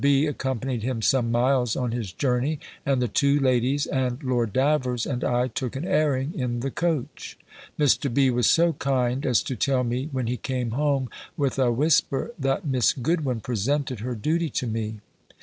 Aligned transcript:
B. 0.03 0.25
accompanied 0.25 0.81
him 0.81 1.03
some 1.03 1.29
miles 1.29 1.75
on 1.75 1.91
his 1.91 2.11
journey, 2.11 2.59
and 2.87 2.99
the 2.99 3.07
two 3.07 3.39
ladies, 3.39 3.85
and 3.85 4.23
Lord 4.23 4.51
Davers, 4.51 5.05
and 5.05 5.23
I, 5.23 5.47
took 5.47 5.75
an 5.75 5.85
airing 5.87 6.33
in 6.33 6.61
the 6.61 6.71
coach. 6.71 7.37
Mr. 7.77 8.11
B. 8.11 8.31
was 8.31 8.47
so 8.47 8.73
kind 8.73 9.27
as 9.27 9.43
to 9.43 9.55
tell 9.55 9.83
me, 9.83 10.09
when 10.11 10.25
he 10.25 10.37
came 10.37 10.71
home, 10.71 11.11
with 11.37 11.59
a 11.59 11.71
whisper, 11.71 12.31
that 12.39 12.65
Miss 12.65 12.93
Goodwin 12.93 13.41
presented 13.41 13.99
her 13.99 14.15
duty 14.15 14.49
to 14.49 14.65
me. 14.65 15.01